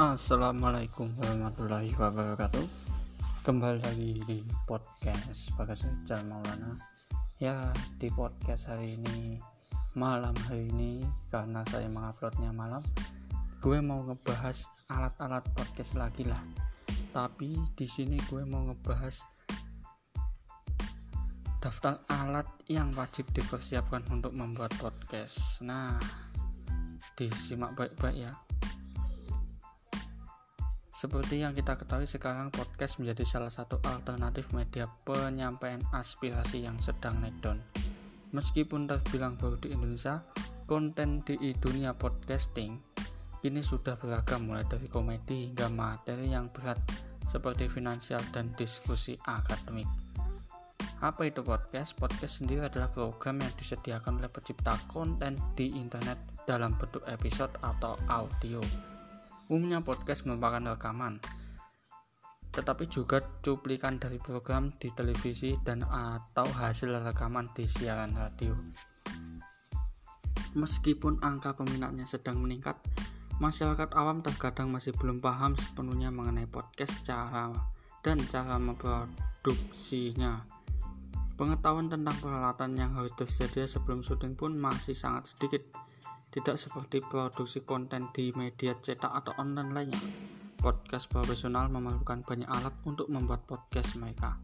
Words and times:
Assalamualaikum 0.00 1.12
warahmatullahi 1.20 1.92
wabarakatuh. 1.92 2.64
Kembali 3.44 3.84
lagi 3.84 4.16
di 4.24 4.40
podcast 4.64 5.52
Bagas 5.60 5.84
Maulana. 6.24 6.72
Ya 7.36 7.68
di 8.00 8.08
podcast 8.08 8.72
hari 8.72 8.96
ini 8.96 9.36
Malam 9.92 10.32
hari 10.48 10.72
ini 10.72 11.04
Karena 11.28 11.60
saya 11.68 11.84
menguploadnya 11.92 12.48
malam 12.48 12.80
Gue 13.60 13.84
mau 13.84 14.00
ngebahas 14.08 14.72
alat-alat 14.88 15.44
podcast 15.52 15.92
lagi 16.00 16.24
lah. 16.24 16.40
Tapi 17.12 17.60
di 17.76 17.84
sini 17.84 18.16
gue 18.24 18.40
mau 18.48 18.72
ngebahas 18.72 19.20
Daftar 21.60 22.08
alat 22.08 22.48
yang 22.72 22.96
wajib 22.96 23.28
dipersiapkan 23.36 24.08
untuk 24.08 24.32
membuat 24.32 24.72
podcast. 24.80 25.60
Nah 25.60 26.00
disimak 27.20 27.76
baik-baik 27.76 28.16
ya 28.16 28.32
seperti 31.00 31.40
yang 31.40 31.56
kita 31.56 31.80
ketahui 31.80 32.04
sekarang 32.04 32.52
podcast 32.52 33.00
menjadi 33.00 33.24
salah 33.24 33.48
satu 33.48 33.80
alternatif 33.88 34.52
media 34.52 34.84
penyampaian 35.08 35.80
aspirasi 35.96 36.68
yang 36.68 36.76
sedang 36.76 37.16
naik 37.24 37.32
down. 37.40 37.56
Meskipun 38.36 38.84
terbilang 38.84 39.40
baru 39.40 39.56
di 39.56 39.72
Indonesia, 39.72 40.20
konten 40.68 41.24
di 41.24 41.56
dunia 41.56 41.96
podcasting 41.96 42.76
kini 43.40 43.64
sudah 43.64 43.96
beragam 43.96 44.44
mulai 44.44 44.68
dari 44.68 44.92
komedi 44.92 45.48
hingga 45.48 45.72
materi 45.72 46.28
yang 46.28 46.52
berat 46.52 46.76
seperti 47.24 47.72
finansial 47.72 48.20
dan 48.36 48.52
diskusi 48.60 49.16
akademik. 49.24 49.88
Apa 51.00 51.24
itu 51.24 51.40
podcast? 51.40 51.96
Podcast 51.96 52.44
sendiri 52.44 52.68
adalah 52.68 52.92
program 52.92 53.40
yang 53.40 53.56
disediakan 53.56 54.20
oleh 54.20 54.28
pencipta 54.28 54.76
konten 54.92 55.40
di 55.56 55.80
internet 55.80 56.44
dalam 56.44 56.76
bentuk 56.76 57.00
episode 57.08 57.56
atau 57.64 57.96
audio 58.12 58.89
Umumnya 59.50 59.82
podcast 59.82 60.30
merupakan 60.30 60.62
rekaman, 60.62 61.18
tetapi 62.54 62.86
juga 62.86 63.18
cuplikan 63.42 63.98
dari 63.98 64.22
program 64.22 64.70
di 64.78 64.94
televisi 64.94 65.58
dan 65.66 65.82
atau 65.82 66.46
hasil 66.46 66.94
rekaman 67.02 67.50
di 67.50 67.66
siaran 67.66 68.14
radio. 68.14 68.54
Meskipun 70.54 71.18
angka 71.26 71.58
peminatnya 71.58 72.06
sedang 72.06 72.38
meningkat, 72.38 72.78
masyarakat 73.42 73.90
awam 73.98 74.22
terkadang 74.22 74.70
masih 74.70 74.94
belum 74.94 75.18
paham 75.18 75.58
sepenuhnya 75.58 76.14
mengenai 76.14 76.46
podcast 76.46 77.02
cara 77.02 77.50
dan 78.06 78.22
cara 78.30 78.54
memproduksinya. 78.54 80.46
Pengetahuan 81.34 81.90
tentang 81.90 82.14
peralatan 82.22 82.78
yang 82.78 82.94
harus 82.94 83.10
tersedia 83.18 83.66
sebelum 83.66 84.06
syuting 84.06 84.38
pun 84.38 84.54
masih 84.54 84.94
sangat 84.94 85.34
sedikit 85.34 85.89
tidak 86.30 86.62
seperti 86.62 87.02
produksi 87.02 87.66
konten 87.66 88.06
di 88.14 88.30
media 88.38 88.78
cetak 88.78 89.10
atau 89.10 89.34
online 89.42 89.70
lainnya. 89.74 90.02
Podcast 90.62 91.10
profesional 91.10 91.66
memerlukan 91.66 92.22
banyak 92.22 92.46
alat 92.46 92.70
untuk 92.86 93.10
membuat 93.10 93.42
podcast 93.50 93.98
mereka. 93.98 94.38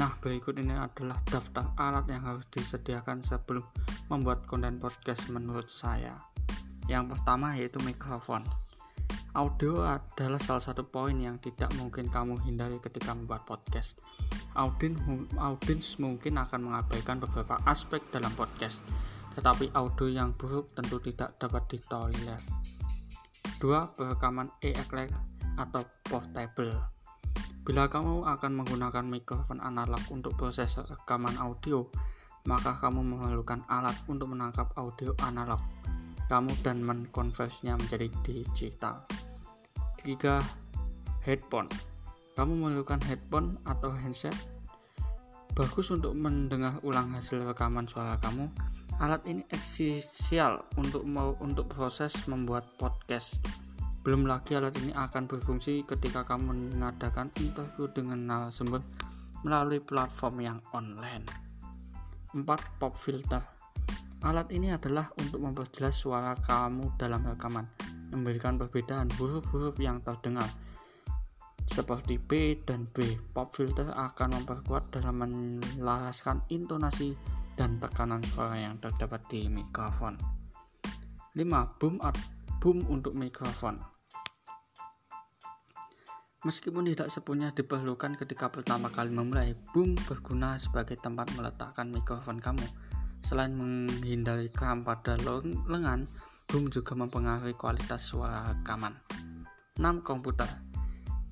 Nah, 0.00 0.16
berikut 0.24 0.56
ini 0.56 0.72
adalah 0.72 1.20
daftar 1.28 1.68
alat 1.76 2.08
yang 2.08 2.24
harus 2.24 2.48
disediakan 2.48 3.20
sebelum 3.20 3.60
membuat 4.08 4.48
konten 4.48 4.80
podcast 4.80 5.28
menurut 5.28 5.68
saya. 5.68 6.16
Yang 6.88 7.12
pertama 7.12 7.60
yaitu 7.60 7.76
mikrofon. 7.84 8.40
Audio 9.36 9.84
adalah 9.84 10.40
salah 10.40 10.64
satu 10.64 10.84
poin 10.88 11.16
yang 11.16 11.36
tidak 11.40 11.72
mungkin 11.76 12.08
kamu 12.08 12.40
hindari 12.44 12.80
ketika 12.80 13.12
membuat 13.12 13.44
podcast. 13.44 14.00
Audiens 14.56 15.88
mungkin 16.00 16.40
akan 16.40 16.60
mengabaikan 16.72 17.20
beberapa 17.20 17.60
aspek 17.68 18.00
dalam 18.12 18.32
podcast 18.32 18.80
tetapi 19.32 19.72
audio 19.72 20.06
yang 20.08 20.36
buruk 20.36 20.72
tentu 20.76 21.00
tidak 21.00 21.36
dapat 21.40 21.64
ditolerir. 21.72 22.40
2. 23.58 23.96
Perekaman 23.96 24.48
e-eclair 24.60 25.12
atau 25.56 25.84
portable. 26.06 26.72
Bila 27.62 27.86
kamu 27.86 28.26
akan 28.26 28.52
menggunakan 28.58 29.06
mikrofon 29.06 29.62
analog 29.62 30.02
untuk 30.10 30.34
proses 30.34 30.74
rekaman 30.82 31.38
audio, 31.38 31.86
maka 32.50 32.74
kamu 32.74 33.06
memerlukan 33.06 33.62
alat 33.70 33.94
untuk 34.10 34.34
menangkap 34.34 34.66
audio 34.74 35.14
analog 35.22 35.62
kamu 36.26 36.56
dan 36.64 36.80
mengkonversinya 36.80 37.76
menjadi 37.76 38.08
digital. 38.24 39.04
3. 40.00 40.40
Headphone. 41.28 41.68
Kamu 42.32 42.56
memerlukan 42.56 43.04
headphone 43.04 43.60
atau 43.68 43.92
headset 43.92 44.32
bagus 45.52 45.92
untuk 45.92 46.16
mendengar 46.16 46.80
ulang 46.80 47.12
hasil 47.12 47.44
rekaman 47.44 47.84
suara 47.84 48.16
kamu 48.16 48.48
Alat 49.02 49.26
ini 49.26 49.42
esensial 49.50 50.62
untuk 50.78 51.02
mau 51.10 51.34
untuk 51.42 51.66
proses 51.66 52.14
membuat 52.30 52.78
podcast. 52.78 53.42
Belum 54.06 54.30
lagi 54.30 54.54
alat 54.54 54.78
ini 54.78 54.94
akan 54.94 55.26
berfungsi 55.26 55.82
ketika 55.82 56.22
kamu 56.22 56.78
mengadakan 56.78 57.26
interview 57.42 57.90
dengan 57.90 58.22
narasumber 58.30 58.78
melalui 59.42 59.82
platform 59.82 60.38
yang 60.38 60.58
online. 60.70 61.26
4. 62.30 62.46
Pop 62.78 62.94
filter. 62.94 63.42
Alat 64.22 64.54
ini 64.54 64.70
adalah 64.70 65.10
untuk 65.18 65.42
memperjelas 65.42 65.98
suara 65.98 66.38
kamu 66.38 66.94
dalam 66.94 67.26
rekaman, 67.26 67.66
memberikan 68.14 68.54
perbedaan 68.54 69.10
huruf-huruf 69.18 69.82
yang 69.82 69.98
terdengar 69.98 70.46
seperti 71.66 72.22
B 72.22 72.54
dan 72.62 72.86
B. 72.94 73.18
Pop 73.34 73.50
filter 73.50 73.90
akan 73.90 74.38
memperkuat 74.38 74.94
dalam 74.94 75.26
melaraskan 75.26 76.46
intonasi 76.54 77.41
dan 77.54 77.76
tekanan 77.78 78.24
suara 78.24 78.56
yang 78.56 78.78
terdapat 78.80 79.20
di 79.28 79.48
mikrofon. 79.48 80.16
5. 81.32 81.80
Boom 81.80 81.96
boom 82.62 82.78
untuk 82.92 83.16
mikrofon. 83.16 83.80
Meskipun 86.42 86.90
tidak 86.90 87.06
sepenuhnya 87.06 87.54
diperlukan 87.54 88.18
ketika 88.18 88.50
pertama 88.50 88.90
kali 88.90 89.14
memulai, 89.14 89.54
boom 89.70 89.94
berguna 90.06 90.58
sebagai 90.58 90.98
tempat 90.98 91.30
meletakkan 91.38 91.86
mikrofon 91.88 92.42
kamu. 92.42 92.66
Selain 93.22 93.54
menghindari 93.54 94.50
kram 94.50 94.82
pada 94.82 95.14
lengan, 95.70 96.10
boom 96.50 96.66
juga 96.66 96.98
mempengaruhi 96.98 97.54
kualitas 97.54 98.02
suara 98.02 98.50
rekaman. 98.50 98.90
6. 99.78 100.02
Komputer 100.02 100.50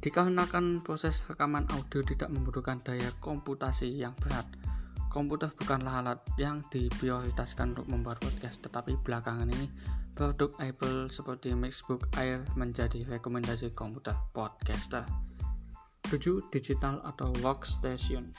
Dikarenakan 0.00 0.80
proses 0.80 1.20
rekaman 1.28 1.68
audio 1.76 2.00
tidak 2.00 2.32
membutuhkan 2.32 2.80
daya 2.80 3.12
komputasi 3.20 4.00
yang 4.00 4.16
berat, 4.16 4.48
komputer 5.10 5.50
bukanlah 5.50 6.00
alat 6.00 6.22
yang 6.38 6.62
diprioritaskan 6.70 7.74
untuk 7.74 7.90
membuat 7.90 8.22
podcast, 8.22 8.62
tetapi 8.62 8.94
belakangan 9.02 9.50
ini 9.50 9.66
produk 10.14 10.54
Apple 10.62 11.10
seperti 11.10 11.50
MacBook 11.52 12.06
Air 12.14 12.46
menjadi 12.54 13.02
rekomendasi 13.10 13.74
komputer 13.74 14.14
podcaster. 14.30 15.02
7. 16.06 16.46
Digital 16.54 17.02
atau 17.02 17.34
workstation. 17.42 18.30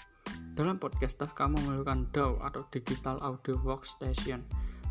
Dalam 0.55 0.79
podcaster, 0.79 1.27
kamu 1.27 1.59
memerlukan 1.59 2.07
DAW 2.11 2.39
atau 2.43 2.63
Digital 2.71 3.19
Audio 3.19 3.55
Workstation 3.63 4.43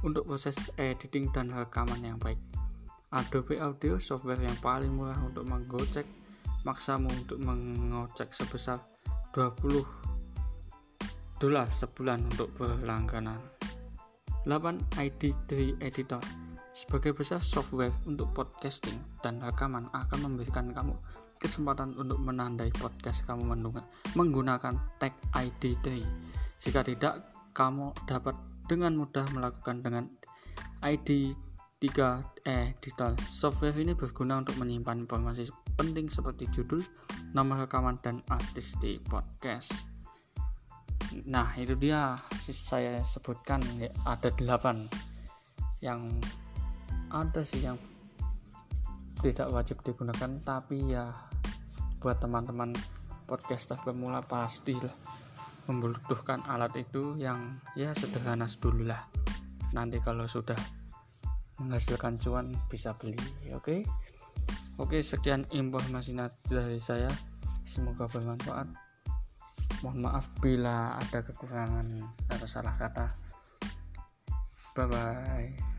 untuk 0.04 0.28
proses 0.28 0.72
editing 0.80 1.28
dan 1.32 1.52
rekaman 1.52 2.00
yang 2.00 2.16
baik. 2.16 2.41
Adobe 3.10 3.58
Audio 3.58 3.98
software 3.98 4.41
yang 4.41 4.56
paling 4.62 4.94
murah 4.94 5.18
untuk 5.20 5.42
menggocek 5.42 6.06
maksamu 6.62 7.10
untuk 7.10 7.41
mengocek 7.41 8.30
sebesar 8.30 8.80
20 9.34 10.00
dolar 11.41 11.65
sebulan 11.73 12.21
untuk 12.37 12.53
berlangganan. 12.61 13.41
8. 14.45 15.01
ID3 15.01 15.81
Editor 15.81 16.21
sebagai 16.77 17.17
besar 17.17 17.41
software 17.41 17.93
untuk 18.05 18.28
podcasting 18.37 18.95
dan 19.25 19.41
rekaman 19.41 19.89
akan 19.97 20.21
memberikan 20.28 20.69
kamu 20.77 20.93
kesempatan 21.41 21.97
untuk 21.97 22.21
menandai 22.21 22.69
podcast 22.77 23.25
kamu 23.25 23.56
menggunakan 24.12 24.77
tag 25.01 25.17
ID3. 25.33 26.05
Jika 26.61 26.84
tidak, 26.84 27.25
kamu 27.57 27.97
dapat 28.04 28.36
dengan 28.69 29.01
mudah 29.01 29.25
melakukan 29.33 29.81
dengan 29.81 30.04
ID3 30.84 31.89
Editor. 32.45 33.16
Software 33.25 33.81
ini 33.81 33.97
berguna 33.97 34.45
untuk 34.45 34.60
menyimpan 34.60 35.09
informasi 35.09 35.48
penting 35.81 36.13
seperti 36.13 36.53
judul, 36.53 36.84
nomor 37.33 37.65
rekaman, 37.65 37.97
dan 38.04 38.21
artis 38.28 38.77
di 38.77 39.01
podcast 39.01 39.90
nah 41.27 41.51
itu 41.59 41.74
dia 41.74 42.18
saya 42.41 43.03
sebutkan 43.03 43.62
ya, 43.78 43.91
ada 44.07 44.30
delapan. 44.34 44.86
Yang 45.80 46.21
ada 47.10 47.41
sih 47.42 47.66
yang 47.66 47.78
tidak 49.21 49.53
wajib 49.53 49.83
digunakan 49.84 50.30
tapi 50.41 50.97
ya 50.97 51.12
buat 52.01 52.16
teman-teman 52.16 52.72
podcaster 53.28 53.77
pemula 53.84 54.24
pastilah 54.24 54.92
membutuhkan 55.68 56.41
alat 56.48 56.72
itu 56.80 57.21
yang 57.21 57.60
ya 57.77 57.92
sederhana 57.92 58.48
dulu 58.48 58.89
lah 58.89 59.04
nanti 59.77 60.01
kalau 60.01 60.24
sudah 60.24 60.57
menghasilkan 61.60 62.16
cuan 62.16 62.57
bisa 62.72 62.97
beli 62.97 63.21
oke? 63.53 63.60
Okay? 63.60 63.80
oke 64.80 64.98
sekian 65.04 65.45
informasi 65.53 66.16
dari 66.48 66.80
saya. 66.80 67.12
Semoga 67.68 68.09
bermanfaat 68.10 68.66
mohon 69.80 70.04
maaf 70.04 70.28
bila 70.41 70.97
ada 71.00 71.24
kekurangan 71.24 71.86
atau 72.28 72.48
salah 72.48 72.77
kata. 72.77 73.06
Bye 74.77 74.86
bye 74.86 75.70